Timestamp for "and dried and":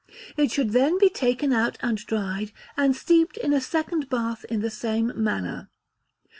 1.79-2.95